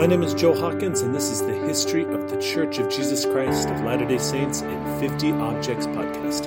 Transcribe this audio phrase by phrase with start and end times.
[0.00, 3.26] My name is Joe Hawkins, and this is the History of the Church of Jesus
[3.26, 6.46] Christ of Latter day Saints in 50 Objects podcast.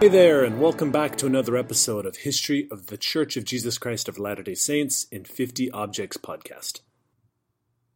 [0.00, 3.76] Hey there, and welcome back to another episode of History of the Church of Jesus
[3.76, 6.82] Christ of Latter day Saints in 50 Objects podcast.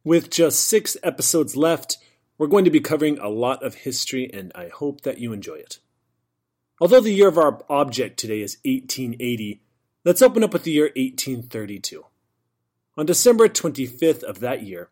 [0.05, 1.97] With just six episodes left,
[2.37, 5.55] we're going to be covering a lot of history, and I hope that you enjoy
[5.55, 5.79] it.
[6.81, 9.61] Although the year of our object today is 1880,
[10.03, 12.03] let's open up with the year 1832.
[12.97, 14.89] On December 25th of that year,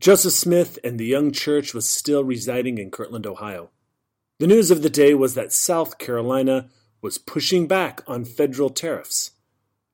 [0.00, 3.70] Joseph Smith and the young church was still residing in Kirtland, Ohio.
[4.38, 6.70] The news of the day was that South Carolina
[7.02, 9.32] was pushing back on federal tariffs.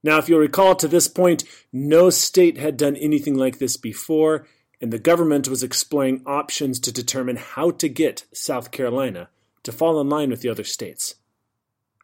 [0.05, 1.43] Now, if you'll recall, to this point,
[1.73, 4.47] no state had done anything like this before,
[4.81, 9.29] and the government was exploring options to determine how to get South Carolina
[9.63, 11.17] to fall in line with the other states.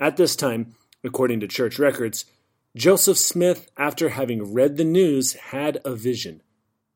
[0.01, 2.27] At this time, according to church records,
[2.77, 6.43] Joseph Smith, after having read the news, had a vision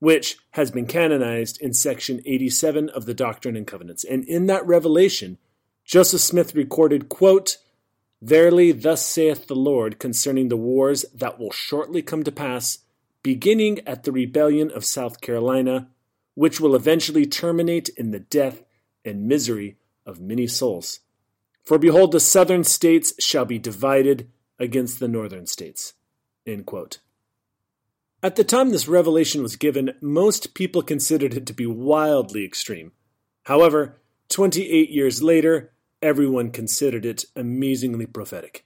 [0.01, 4.03] which has been canonized in section 87 of the Doctrine and Covenants.
[4.05, 5.39] And in that revelation,
[5.85, 7.59] Joseph Smith recorded, quote,
[8.23, 12.79] Verily, thus saith the Lord concerning the wars that will shortly come to pass,
[13.23, 15.89] beginning at the rebellion of South Carolina,
[16.35, 18.63] which will eventually terminate in the death
[19.05, 19.77] and misery
[20.07, 21.01] of many souls.
[21.65, 25.95] For behold, the southern states shall be divided against the northern states.
[28.23, 32.93] At the time this revelation was given, most people considered it to be wildly extreme.
[33.45, 38.65] However, 28 years later, everyone considered it amazingly prophetic.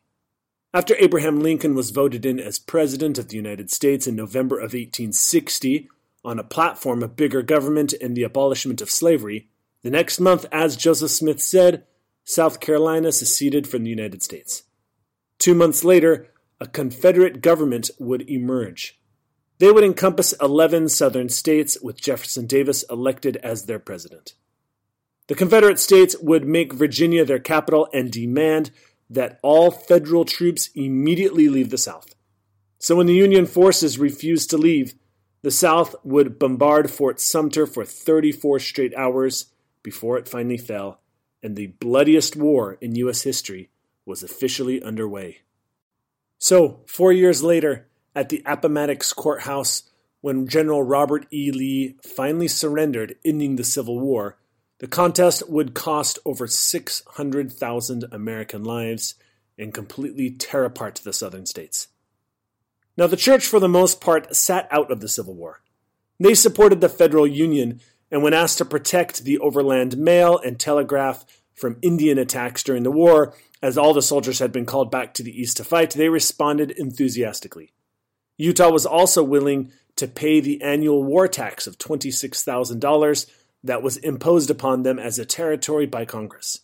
[0.75, 4.74] After Abraham Lincoln was voted in as President of the United States in November of
[4.74, 5.89] 1860
[6.24, 9.48] on a platform of bigger government and the abolishment of slavery,
[9.83, 11.84] the next month, as Joseph Smith said,
[12.24, 14.64] South Carolina seceded from the United States.
[15.39, 18.98] Two months later, a Confederate government would emerge.
[19.58, 24.34] They would encompass 11 southern states, with Jefferson Davis elected as their president.
[25.29, 28.73] The Confederate States would make Virginia their capital and demand
[29.11, 32.15] that all federal troops immediately leave the South.
[32.79, 34.95] So when the Union forces refused to leave,
[35.42, 39.47] the South would bombard Fort Sumter for 34 straight hours
[39.83, 41.01] before it finally fell,
[41.43, 43.23] and the bloodiest war in U.S.
[43.23, 43.70] history
[44.07, 45.43] was officially underway.
[46.39, 49.85] So, four years later, at the Appomattox Courthouse
[50.20, 51.51] when General Robert E.
[51.51, 54.39] Lee finally surrendered, ending the Civil War.
[54.79, 59.14] The contest would cost over 600,000 American lives
[59.57, 61.89] and completely tear apart the southern states.
[62.96, 65.63] Now, the church, for the most part, sat out of the Civil War.
[66.18, 67.80] They supported the federal union,
[68.11, 72.90] and when asked to protect the overland mail and telegraph from Indian attacks during the
[72.90, 76.08] war, as all the soldiers had been called back to the east to fight, they
[76.08, 77.73] responded enthusiastically.
[78.36, 83.27] Utah was also willing to pay the annual war tax of $26,000
[83.64, 86.61] that was imposed upon them as a territory by Congress.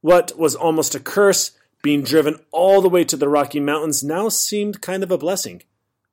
[0.00, 1.50] What was almost a curse,
[1.82, 5.62] being driven all the way to the Rocky Mountains, now seemed kind of a blessing.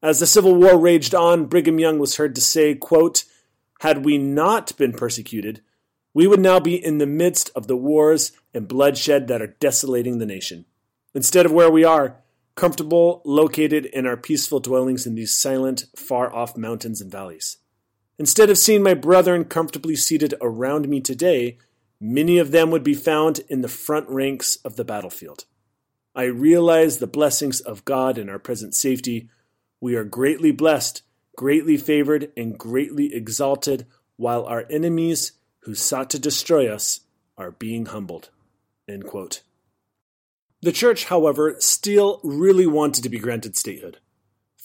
[0.01, 3.23] As the Civil War raged on, Brigham Young was heard to say, quote,
[3.81, 5.61] Had we not been persecuted,
[6.13, 10.17] we would now be in the midst of the wars and bloodshed that are desolating
[10.17, 10.65] the nation.
[11.13, 12.17] Instead of where we are,
[12.55, 17.57] comfortable, located in our peaceful dwellings in these silent, far off mountains and valleys.
[18.21, 21.57] Instead of seeing my brethren comfortably seated around me today,
[21.99, 25.45] many of them would be found in the front ranks of the battlefield.
[26.13, 29.27] I realize the blessings of God in our present safety.
[29.79, 31.01] We are greatly blessed,
[31.35, 33.87] greatly favored, and greatly exalted,
[34.17, 36.99] while our enemies who sought to destroy us
[37.39, 38.29] are being humbled.
[38.87, 43.97] The church, however, still really wanted to be granted statehood.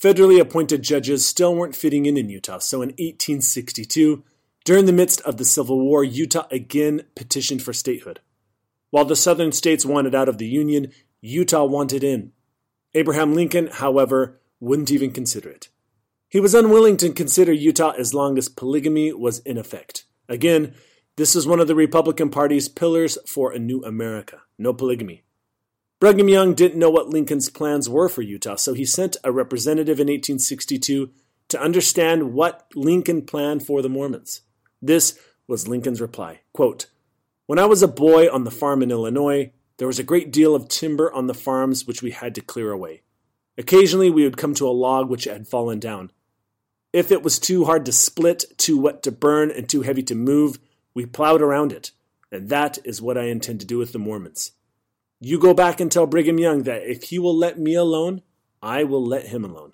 [0.01, 4.23] Federally appointed judges still weren't fitting in in Utah, so in 1862,
[4.63, 8.19] during the midst of the Civil War, Utah again petitioned for statehood.
[8.91, 10.91] While the southern states wanted out of the Union,
[11.21, 12.31] Utah wanted in.
[12.93, 15.69] Abraham Lincoln, however, wouldn't even consider it.
[16.29, 20.05] He was unwilling to consider Utah as long as polygamy was in effect.
[20.29, 20.75] Again,
[21.15, 25.23] this is one of the Republican Party's pillars for a new America no polygamy.
[25.99, 29.99] Brigham Young didn't know what Lincoln's plans were for Utah, so he sent a representative
[29.99, 31.09] in 1862
[31.47, 34.41] to understand what Lincoln planned for the Mormons.
[34.79, 35.17] This
[35.47, 36.85] was Lincoln's reply quote,
[37.47, 40.53] When I was a boy on the farm in Illinois, there was a great deal
[40.53, 43.01] of timber on the farms which we had to clear away.
[43.57, 46.11] Occasionally we would come to a log which had fallen down.
[46.93, 50.15] If it was too hard to split, too wet to burn, and too heavy to
[50.15, 50.59] move,
[50.93, 51.91] we plowed around it.
[52.31, 54.51] And that is what I intend to do with the Mormons.
[55.19, 58.21] You go back and tell Brigham Young that if he will let me alone,
[58.61, 59.71] I will let him alone.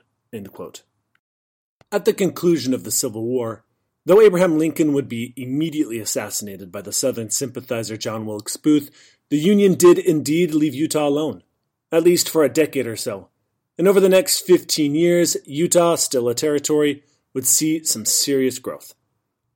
[1.91, 3.65] At the conclusion of the Civil War,
[4.05, 8.89] though Abraham Lincoln would be immediately assassinated by the Southern sympathizer John Wilkes Booth,
[9.29, 11.43] the Union did indeed leave Utah alone,
[11.91, 13.29] at least for a decade or so.
[13.77, 17.03] And over the next 15 years, Utah, still a territory,
[17.33, 18.93] would see some serious growth.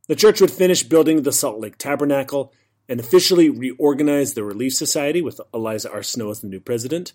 [0.07, 2.54] The church would finish building the Salt Lake Tabernacle
[2.89, 6.04] and officially reorganize the Relief Society with Eliza R.
[6.04, 7.13] Snow as the new president.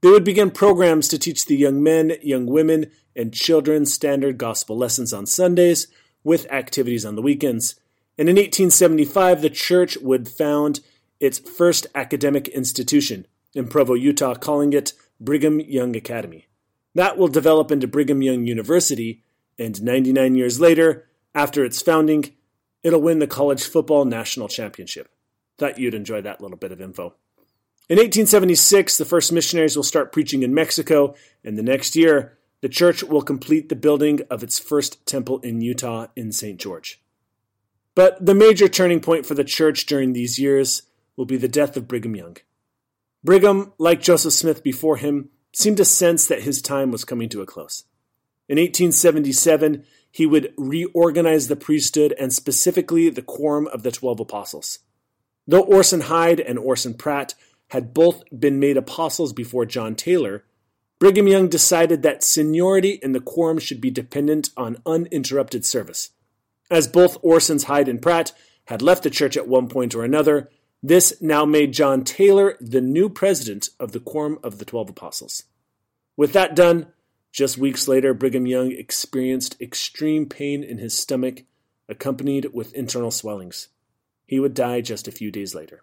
[0.00, 4.76] They would begin programs to teach the young men, young women, and children standard gospel
[4.76, 5.88] lessons on Sundays
[6.24, 7.74] with activities on the weekends.
[8.16, 10.80] And in 1875, the church would found
[11.18, 16.46] its first academic institution in Provo, Utah, calling it Brigham Young Academy.
[16.94, 19.22] That will develop into Brigham Young University,
[19.58, 22.32] and 99 years later, after its founding,
[22.82, 25.10] it'll win the college football national championship.
[25.58, 27.14] Thought you'd enjoy that little bit of info.
[27.88, 32.68] In 1876, the first missionaries will start preaching in Mexico, and the next year, the
[32.68, 36.60] church will complete the building of its first temple in Utah in St.
[36.60, 37.02] George.
[37.94, 40.82] But the major turning point for the church during these years
[41.16, 42.36] will be the death of Brigham Young.
[43.24, 47.42] Brigham, like Joseph Smith before him, seemed to sense that his time was coming to
[47.42, 47.84] a close.
[48.48, 54.80] In 1877, he would reorganize the priesthood and specifically the quorum of the Twelve Apostles.
[55.46, 57.34] Though Orson Hyde and Orson Pratt
[57.68, 60.44] had both been made apostles before John Taylor,
[60.98, 66.10] Brigham Young decided that seniority in the quorum should be dependent on uninterrupted service.
[66.70, 68.32] As both Orson's Hyde and Pratt
[68.66, 70.50] had left the church at one point or another,
[70.82, 75.44] this now made John Taylor the new president of the Quorum of the Twelve Apostles.
[76.16, 76.86] With that done,
[77.32, 81.42] just weeks later, Brigham Young experienced extreme pain in his stomach,
[81.88, 83.68] accompanied with internal swellings.
[84.26, 85.82] He would die just a few days later.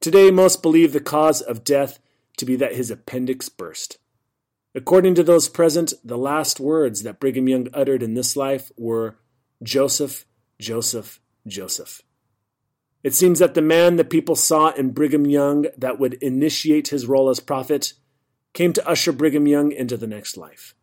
[0.00, 1.98] Today, most believe the cause of death
[2.36, 3.98] to be that his appendix burst.
[4.74, 9.16] According to those present, the last words that Brigham Young uttered in this life were
[9.62, 10.24] Joseph,
[10.58, 12.02] Joseph, Joseph.
[13.02, 17.06] It seems that the man the people saw in Brigham Young that would initiate his
[17.06, 17.94] role as prophet
[18.52, 20.74] came to usher Brigham Young into the next life.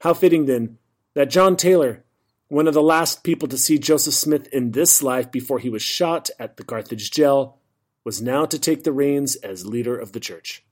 [0.00, 0.78] How fitting, then,
[1.14, 2.04] that John Taylor,
[2.48, 5.82] one of the last people to see Joseph Smith in this life before he was
[5.82, 7.58] shot at the Carthage jail,
[8.04, 10.64] was now to take the reins as leader of the church.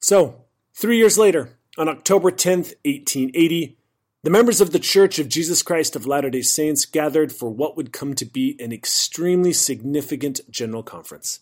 [0.00, 0.44] So,
[0.74, 3.78] three years later, on October 10th, 1880,
[4.24, 7.76] the members of the Church of Jesus Christ of Latter day Saints gathered for what
[7.76, 11.40] would come to be an extremely significant general conference.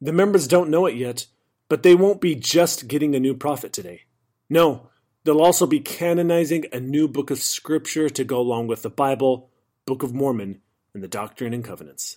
[0.00, 1.26] The members don't know it yet,
[1.70, 4.02] but they won't be just getting a new prophet today.
[4.50, 4.90] No,
[5.22, 9.48] they'll also be canonizing a new book of Scripture to go along with the Bible,
[9.86, 10.60] Book of Mormon,
[10.92, 12.16] and the Doctrine and Covenants.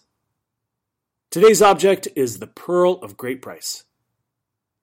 [1.30, 3.84] Today's object is the Pearl of Great Price.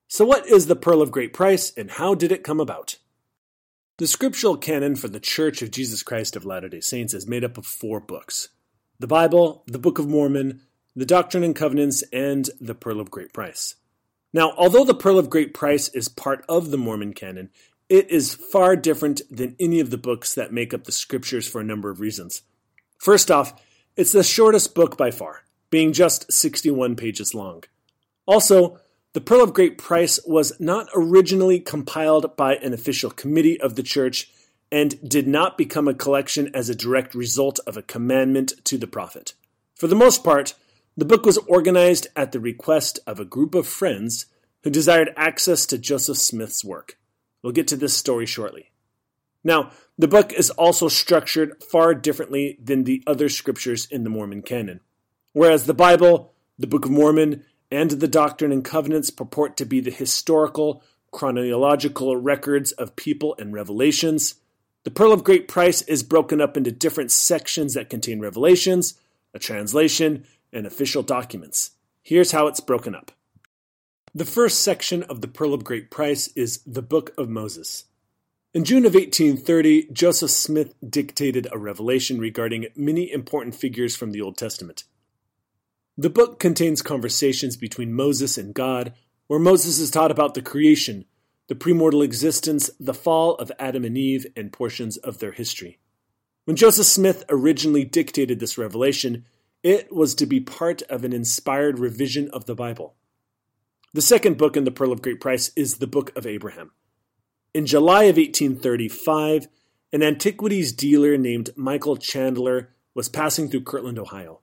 [0.07, 2.97] So, what is the Pearl of Great Price and how did it come about?
[3.97, 7.43] The scriptural canon for the Church of Jesus Christ of Latter day Saints is made
[7.43, 8.49] up of four books
[8.99, 10.61] the Bible, the Book of Mormon,
[10.95, 13.75] the Doctrine and Covenants, and the Pearl of Great Price.
[14.33, 17.49] Now, although the Pearl of Great Price is part of the Mormon canon,
[17.89, 21.59] it is far different than any of the books that make up the scriptures for
[21.59, 22.41] a number of reasons.
[22.97, 23.61] First off,
[23.97, 27.63] it's the shortest book by far, being just 61 pages long.
[28.25, 28.79] Also,
[29.13, 33.83] the Pearl of Great Price was not originally compiled by an official committee of the
[33.83, 34.31] church
[34.71, 38.87] and did not become a collection as a direct result of a commandment to the
[38.87, 39.33] prophet.
[39.75, 40.53] For the most part,
[40.97, 44.25] the book was organized at the request of a group of friends
[44.63, 46.97] who desired access to Joseph Smith's work.
[47.41, 48.71] We'll get to this story shortly.
[49.43, 54.43] Now, the book is also structured far differently than the other scriptures in the Mormon
[54.43, 54.81] canon.
[55.33, 59.79] Whereas the Bible, the Book of Mormon, and the Doctrine and Covenants purport to be
[59.79, 64.35] the historical, chronological records of people and revelations.
[64.83, 68.95] The Pearl of Great Price is broken up into different sections that contain revelations,
[69.33, 71.71] a translation, and official documents.
[72.03, 73.11] Here's how it's broken up.
[74.13, 77.85] The first section of the Pearl of Great Price is the Book of Moses.
[78.53, 84.19] In June of 1830, Joseph Smith dictated a revelation regarding many important figures from the
[84.19, 84.83] Old Testament.
[85.97, 88.93] The book contains conversations between Moses and God,
[89.27, 91.05] where Moses is taught about the creation,
[91.47, 95.79] the premortal existence, the fall of Adam and Eve, and portions of their history.
[96.43, 99.25] When Joseph Smith originally dictated this revelation,
[99.63, 102.95] it was to be part of an inspired revision of the Bible.
[103.93, 106.71] The second book in the Pearl of Great Price is the Book of Abraham.
[107.53, 109.47] In July of 1835,
[109.91, 114.39] an antiquities dealer named Michael Chandler was passing through Kirtland, Ohio.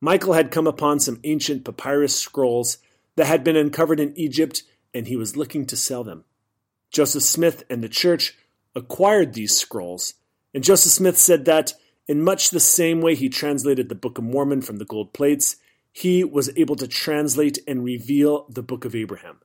[0.00, 2.78] Michael had come upon some ancient papyrus scrolls
[3.16, 4.62] that had been uncovered in Egypt,
[4.92, 6.24] and he was looking to sell them.
[6.90, 8.36] Joseph Smith and the church
[8.74, 10.14] acquired these scrolls,
[10.52, 11.72] and Joseph Smith said that,
[12.06, 15.56] in much the same way he translated the Book of Mormon from the gold plates,
[15.92, 19.40] he was able to translate and reveal the Book of Abraham.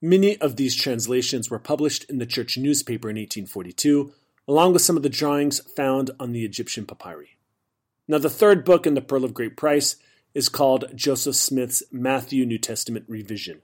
[0.00, 4.12] Many of these translations were published in the church newspaper in 1842,
[4.46, 7.36] along with some of the drawings found on the Egyptian papyri.
[8.08, 9.96] Now, the third book in the Pearl of Great Price
[10.34, 13.62] is called Joseph Smith's Matthew New Testament Revision.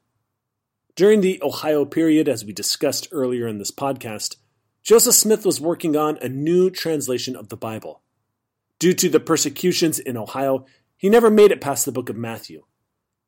[0.94, 4.36] During the Ohio period, as we discussed earlier in this podcast,
[4.82, 8.00] Joseph Smith was working on a new translation of the Bible.
[8.78, 10.64] Due to the persecutions in Ohio,
[10.96, 12.64] he never made it past the book of Matthew.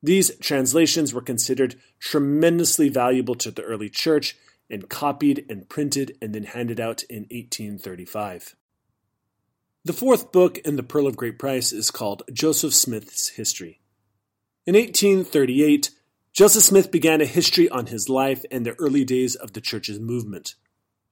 [0.02, 4.36] These translations were considered tremendously valuable to the early church
[4.70, 8.56] and copied and printed and then handed out in 1835.
[9.84, 13.80] The fourth book in the Pearl of Great Price is called Joseph Smith's History.
[14.66, 15.90] In 1838,
[16.32, 19.98] Joseph Smith began a history on his life and the early days of the church's
[19.98, 20.54] movement.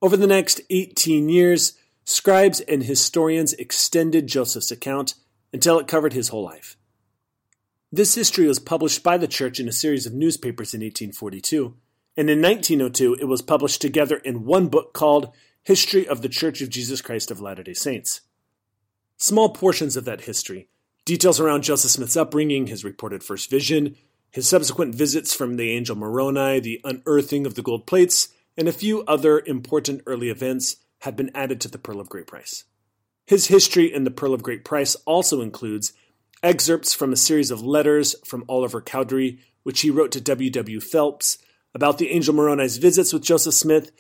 [0.01, 1.73] Over the next 18 years,
[2.09, 5.15] scribes and historians extended Joseph's account
[5.53, 6.79] until it covered his whole life.
[7.93, 11.77] This history was published by the church in a series of newspapers in 1842,
[12.17, 15.33] and in 1902 it was published together in one book called
[15.65, 18.23] History of the Church of Jesus Christ of Latter day Saints.
[19.19, 20.69] Small portions of that history,
[21.05, 23.97] details around Joseph Smith's upbringing, his reported first vision,
[24.31, 28.73] his subsequent visits from the angel Moroni, the unearthing of the gold plates, and a
[28.73, 32.65] few other important early events have been added to the Pearl of Great Price.
[33.27, 35.93] His history in the Pearl of Great Price also includes
[36.43, 40.51] excerpts from a series of letters from Oliver Cowdery, which he wrote to W.
[40.51, 40.81] W.
[40.81, 41.39] Phelps
[41.75, 43.93] about the angel Moroni's visits with Joseph Smith,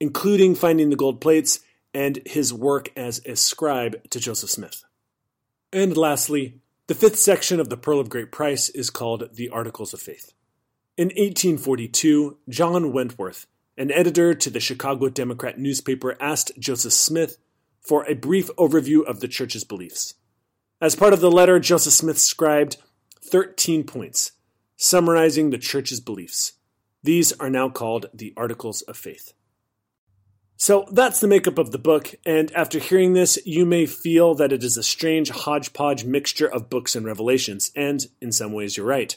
[0.00, 1.60] including finding the gold plates
[1.94, 4.84] and his work as a scribe to Joseph Smith.
[5.72, 9.94] And lastly, the fifth section of the Pearl of Great Price is called the Articles
[9.94, 10.32] of Faith.
[10.96, 13.46] In 1842, John Wentworth,
[13.76, 17.38] an editor to the Chicago Democrat newspaper, asked Joseph Smith
[17.80, 20.14] for a brief overview of the church's beliefs.
[20.80, 22.76] As part of the letter, Joseph Smith scribed
[23.22, 24.32] 13 points
[24.76, 26.52] summarizing the church's beliefs.
[27.02, 29.32] These are now called the Articles of Faith.
[30.58, 34.52] So that's the makeup of the book, and after hearing this, you may feel that
[34.52, 38.86] it is a strange hodgepodge mixture of books and revelations, and in some ways you're
[38.86, 39.16] right.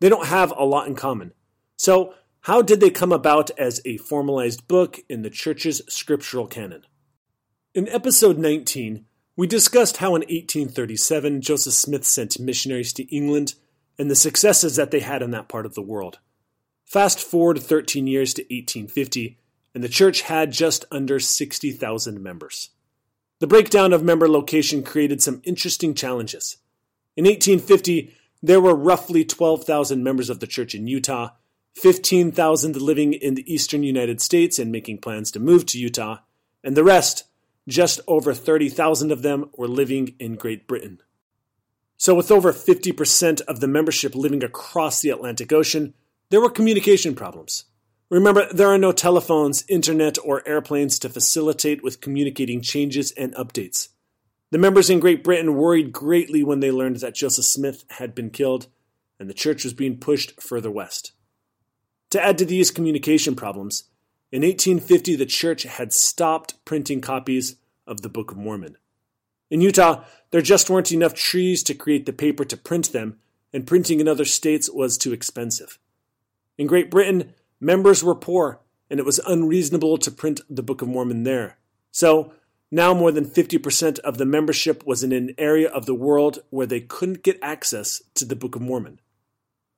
[0.00, 1.32] They don't have a lot in common.
[1.76, 2.14] So,
[2.48, 6.82] how did they come about as a formalized book in the church's scriptural canon?
[7.74, 9.04] In episode 19,
[9.36, 13.52] we discussed how in 1837 Joseph Smith sent missionaries to England
[13.98, 16.20] and the successes that they had in that part of the world.
[16.86, 19.38] Fast forward 13 years to 1850,
[19.74, 22.70] and the church had just under 60,000 members.
[23.40, 26.56] The breakdown of member location created some interesting challenges.
[27.14, 31.32] In 1850, there were roughly 12,000 members of the church in Utah,
[31.78, 36.18] 15,000 living in the eastern United States and making plans to move to Utah,
[36.64, 37.24] and the rest,
[37.68, 41.00] just over 30,000 of them, were living in Great Britain.
[41.96, 45.94] So, with over 50% of the membership living across the Atlantic Ocean,
[46.30, 47.64] there were communication problems.
[48.10, 53.88] Remember, there are no telephones, internet, or airplanes to facilitate with communicating changes and updates.
[54.50, 58.30] The members in Great Britain worried greatly when they learned that Joseph Smith had been
[58.30, 58.68] killed
[59.20, 61.12] and the church was being pushed further west.
[62.10, 63.84] To add to these communication problems,
[64.32, 68.76] in 1850 the church had stopped printing copies of the Book of Mormon.
[69.50, 73.18] In Utah, there just weren't enough trees to create the paper to print them,
[73.52, 75.78] and printing in other states was too expensive.
[76.58, 80.88] In Great Britain, Members were poor, and it was unreasonable to print the Book of
[80.88, 81.58] Mormon there.
[81.90, 82.32] So,
[82.70, 86.66] now more than 50% of the membership was in an area of the world where
[86.66, 89.00] they couldn't get access to the Book of Mormon.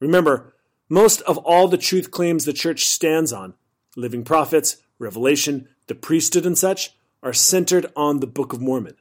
[0.01, 0.55] Remember,
[0.91, 3.55] most of all the truth claims the church stands on,
[3.97, 8.97] living prophets, revelation, the priesthood, and such, are centered on the Book of Mormon.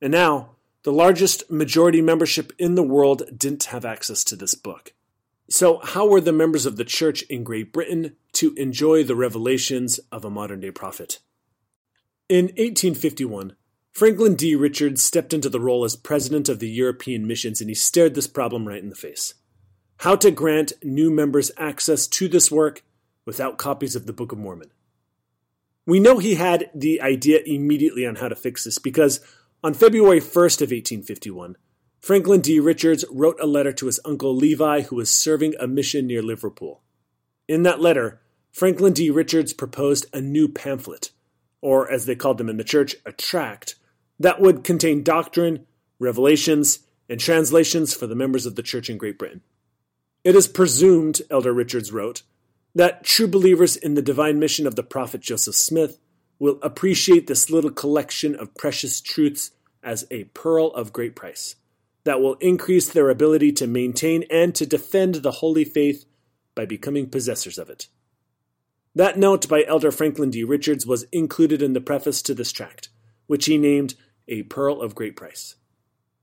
[0.00, 4.92] And now, the largest majority membership in the world didn't have access to this book.
[5.48, 9.98] So, how were the members of the church in Great Britain to enjoy the revelations
[10.10, 11.18] of a modern day prophet?
[12.28, 13.56] In 1851,
[13.90, 14.54] Franklin D.
[14.54, 18.26] Richards stepped into the role as president of the European missions and he stared this
[18.26, 19.34] problem right in the face.
[20.02, 22.82] How to grant new members access to this work
[23.24, 24.72] without copies of the Book of Mormon.
[25.86, 29.20] We know he had the idea immediately on how to fix this because
[29.62, 31.56] on February 1st of 1851,
[32.00, 32.58] Franklin D.
[32.58, 36.82] Richards wrote a letter to his uncle Levi, who was serving a mission near Liverpool.
[37.46, 39.08] In that letter, Franklin D.
[39.08, 41.12] Richards proposed a new pamphlet,
[41.60, 43.76] or as they called them in the church, a tract,
[44.18, 45.64] that would contain doctrine,
[46.00, 49.42] revelations, and translations for the members of the church in Great Britain.
[50.24, 52.22] It is presumed, Elder Richards wrote,
[52.74, 55.98] that true believers in the divine mission of the prophet Joseph Smith
[56.38, 59.50] will appreciate this little collection of precious truths
[59.82, 61.56] as a pearl of great price
[62.04, 66.04] that will increase their ability to maintain and to defend the holy faith
[66.54, 67.88] by becoming possessors of it.
[68.94, 70.44] That note by Elder Franklin D.
[70.44, 72.88] Richards was included in the preface to this tract,
[73.26, 73.94] which he named
[74.28, 75.56] A Pearl of Great Price.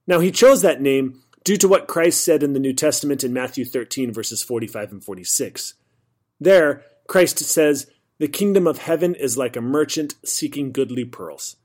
[0.06, 3.34] Now, he chose that name due to what Christ said in the New Testament in
[3.34, 5.74] Matthew 13, verses 45 and 46.
[6.40, 11.58] There, Christ says, The kingdom of heaven is like a merchant seeking goodly pearls,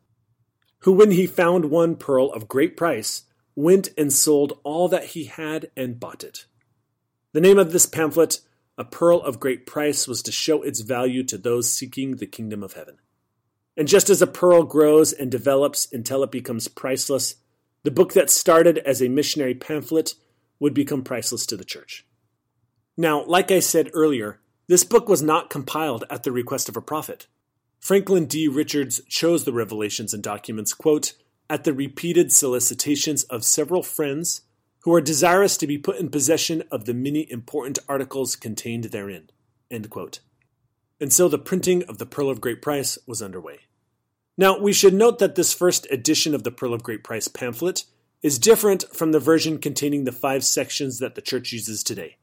[0.81, 3.23] who, when he found one pearl of great price,
[3.55, 6.47] went and sold all that he had and bought it.
[7.33, 8.41] The name of this pamphlet
[8.77, 12.63] a pearl of great price was to show its value to those seeking the kingdom
[12.63, 12.99] of heaven.
[13.77, 17.37] And just as a pearl grows and develops until it becomes priceless,
[17.85, 20.15] the book that started as a missionary pamphlet
[20.59, 22.05] would become priceless to the church.
[22.97, 26.83] Now, like I said earlier, this book was not compiled at the request of a
[26.83, 27.27] prophet.
[27.81, 28.49] Franklin D.
[28.49, 31.13] Richards chose the revelations and documents, quote,
[31.51, 34.41] at the repeated solicitations of several friends
[34.81, 39.29] who are desirous to be put in possession of the many important articles contained therein.
[39.71, 39.91] And
[41.11, 43.61] so the printing of the Pearl of Great Price was underway.
[44.37, 47.85] Now, we should note that this first edition of the Pearl of Great Price pamphlet
[48.23, 52.17] is different from the version containing the five sections that the church uses today.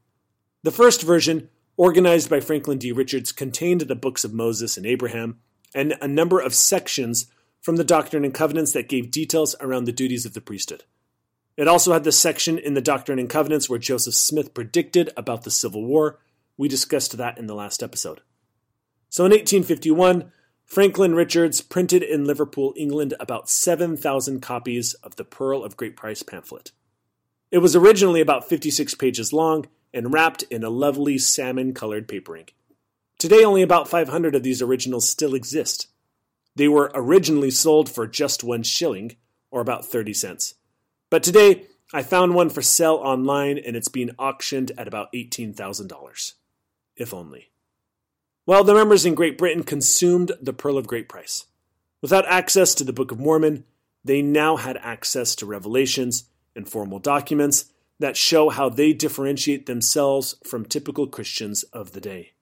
[0.63, 2.91] The first version, organized by Franklin D.
[2.91, 5.39] Richards, contained the books of Moses and Abraham
[5.73, 7.27] and a number of sections
[7.61, 10.83] from the Doctrine and Covenants that gave details around the duties of the priesthood.
[11.55, 15.43] It also had the section in the Doctrine and Covenants where Joseph Smith predicted about
[15.43, 16.19] the Civil War.
[16.57, 18.21] We discussed that in the last episode.
[19.09, 20.31] So in 1851,
[20.71, 26.23] Franklin Richards printed in Liverpool, England, about 7,000 copies of the Pearl of Great Price
[26.23, 26.71] pamphlet.
[27.51, 32.47] It was originally about 56 pages long and wrapped in a lovely salmon colored papering.
[33.19, 35.87] Today, only about 500 of these originals still exist.
[36.55, 39.17] They were originally sold for just one shilling,
[39.51, 40.53] or about 30 cents.
[41.09, 46.33] But today, I found one for sale online and it's being auctioned at about $18,000.
[46.95, 47.50] If only.
[48.51, 51.45] Well, the members in Great Britain consumed the Pearl of Great Price.
[52.01, 53.63] Without access to the Book of Mormon,
[54.03, 60.35] they now had access to revelations and formal documents that show how they differentiate themselves
[60.43, 62.33] from typical Christians of the day.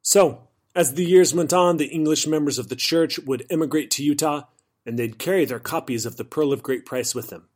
[0.00, 4.04] So, as the years went on, the English members of the church would immigrate to
[4.04, 4.42] Utah
[4.86, 7.48] and they'd carry their copies of the Pearl of Great Price with them.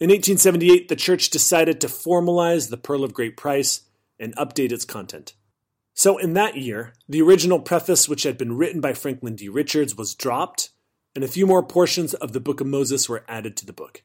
[0.00, 3.82] In 1878, the church decided to formalize the Pearl of Great Price
[4.18, 5.34] and update its content.
[5.94, 9.48] So, in that year, the original preface, which had been written by Franklin D.
[9.48, 10.70] Richards, was dropped,
[11.14, 14.02] and a few more portions of the Book of Moses were added to the book.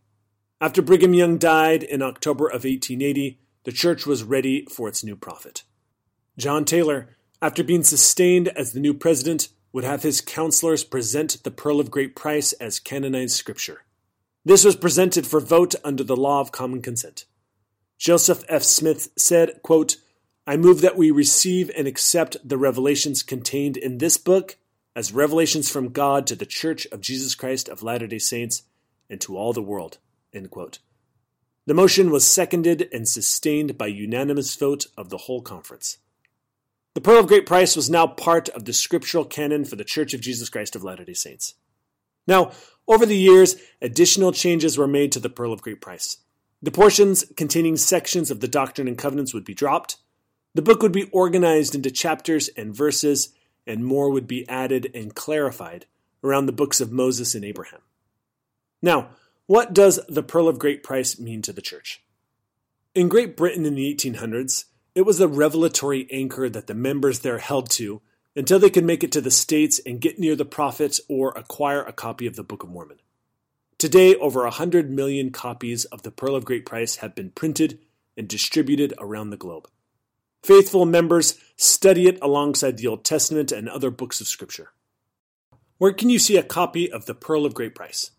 [0.62, 5.16] After Brigham Young died in October of 1880, the church was ready for its new
[5.16, 5.64] prophet.
[6.38, 11.52] John Taylor, after being sustained as the new president, would have his counselors present the
[11.52, 13.84] Pearl of Great Price as canonized scripture.
[14.46, 17.26] This was presented for vote under the law of common consent.
[17.98, 18.64] Joseph F.
[18.64, 19.98] Smith said, quote,
[20.50, 24.58] I move that we receive and accept the revelations contained in this book
[24.96, 28.64] as revelations from God to the Church of Jesus Christ of Latter day Saints
[29.12, 30.00] and to all the world.
[30.34, 36.00] The motion was seconded and sustained by unanimous vote of the whole conference.
[36.96, 40.16] The Pearl of Great Price was now part of the scriptural canon for the Church
[40.16, 41.54] of Jesus Christ of Latter day Saints.
[42.26, 42.54] Now,
[42.88, 46.18] over the years, additional changes were made to the Pearl of Great Price.
[46.60, 49.98] The portions containing sections of the Doctrine and Covenants would be dropped.
[50.56, 53.30] The book would be organized into chapters and verses,
[53.68, 55.86] and more would be added and clarified
[56.24, 57.82] around the books of Moses and Abraham.
[58.82, 59.10] Now,
[59.46, 62.04] what does the Pearl of Great Price mean to the church?
[62.96, 67.38] In Great Britain in the 1800s, it was the revelatory anchor that the members there
[67.38, 68.02] held to
[68.36, 71.84] until they could make it to the States and get near the prophets or acquire
[71.84, 73.00] a copy of the Book of Mormon.
[73.78, 77.80] Today, over 100 million copies of the Pearl of Great Price have been printed
[78.18, 79.70] and distributed around the globe.
[80.44, 84.72] Faithful members study it alongside the Old Testament and other books of Scripture.
[85.78, 88.12] Where can you see a copy of the Pearl of Great Price?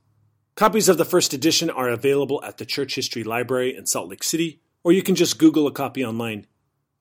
[0.55, 4.25] Copies of the first edition are available at the Church History Library in Salt Lake
[4.25, 6.47] City, or you can just Google a copy online.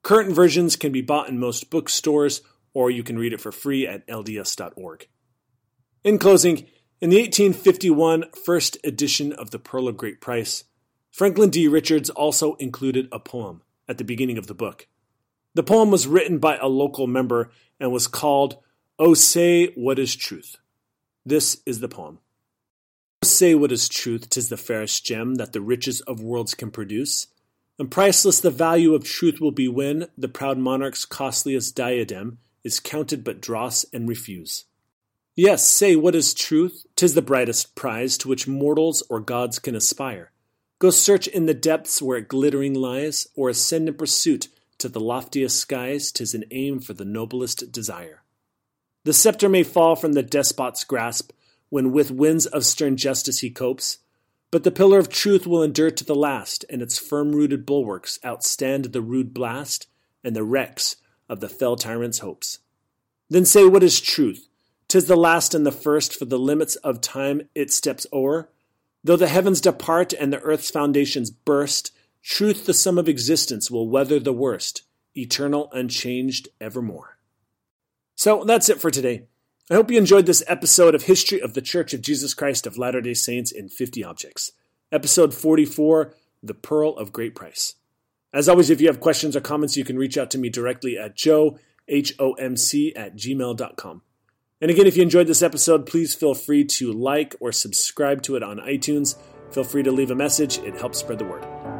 [0.02, 2.42] Current versions can be bought in most bookstores
[2.74, 5.08] or you can read it for free at lds.org.
[6.04, 6.66] In closing,
[7.00, 10.64] in the 1851 first edition of The Pearl of Great Price,
[11.10, 11.66] Franklin D.
[11.66, 14.86] Richards also included a poem at the beginning of the book.
[15.54, 18.58] The poem was written by a local member and was called
[18.98, 20.58] Oh Say What Is Truth.
[21.26, 22.18] This is the poem.
[23.22, 26.70] O say what is truth, tis the fairest gem that the riches of worlds can
[26.70, 27.26] produce.
[27.78, 32.80] And priceless the value of truth will be when the proud monarch's costliest diadem is
[32.80, 34.64] counted but dross and refuse.
[35.36, 39.74] Yes, say what is truth, tis the brightest prize to which mortals or gods can
[39.74, 40.32] aspire.
[40.78, 44.48] Go search in the depths where it glittering lies, or ascend in pursuit
[44.80, 48.22] to the loftiest skies, tis an aim for the noblest desire.
[49.04, 51.32] The sceptre may fall from the despot's grasp,
[51.70, 53.98] when with winds of stern justice he copes.
[54.50, 58.18] But the pillar of truth will endure to the last, and its firm rooted bulwarks
[58.24, 59.86] outstand the rude blast
[60.24, 60.96] and the wrecks
[61.28, 62.58] of the fell tyrant's hopes.
[63.28, 64.48] Then say what is truth?
[64.88, 68.50] Tis the last and the first, for the limits of time it steps o'er.
[69.04, 73.88] Though the heavens depart and the earth's foundations burst, truth, the sum of existence, will
[73.88, 74.82] weather the worst,
[75.16, 77.18] eternal, unchanged, evermore.
[78.14, 79.26] So that's it for today.
[79.70, 82.76] I hope you enjoyed this episode of History of the Church of Jesus Christ of
[82.76, 84.52] Latter day Saints in 50 Objects.
[84.90, 87.76] Episode 44 The Pearl of Great Price.
[88.32, 90.98] As always, if you have questions or comments, you can reach out to me directly
[90.98, 94.02] at joe, H-O-M-C, at gmail.com.
[94.60, 98.36] And again, if you enjoyed this episode, please feel free to like or subscribe to
[98.36, 99.16] it on iTunes.
[99.52, 101.79] Feel free to leave a message, it helps spread the word.